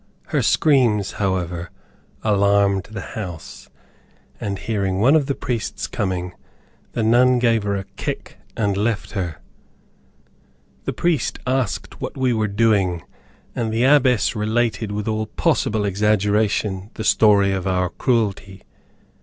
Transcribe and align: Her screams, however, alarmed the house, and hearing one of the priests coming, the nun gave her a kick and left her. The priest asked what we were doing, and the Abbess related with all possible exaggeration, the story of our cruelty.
Her 0.29 0.41
screams, 0.41 1.11
however, 1.11 1.69
alarmed 2.23 2.85
the 2.85 3.11
house, 3.13 3.69
and 4.39 4.57
hearing 4.57 4.99
one 4.99 5.15
of 5.15 5.27
the 5.27 5.35
priests 5.35 5.85
coming, 5.85 6.33
the 6.93 7.03
nun 7.03 7.37
gave 7.37 7.61
her 7.61 7.75
a 7.75 7.83
kick 7.97 8.39
and 8.57 8.75
left 8.75 9.11
her. 9.11 9.35
The 10.85 10.93
priest 10.93 11.37
asked 11.45 12.01
what 12.01 12.17
we 12.17 12.33
were 12.33 12.47
doing, 12.47 13.03
and 13.55 13.71
the 13.71 13.83
Abbess 13.83 14.35
related 14.35 14.91
with 14.91 15.07
all 15.07 15.27
possible 15.27 15.85
exaggeration, 15.85 16.89
the 16.95 17.03
story 17.03 17.51
of 17.51 17.67
our 17.67 17.89
cruelty. 17.89 18.63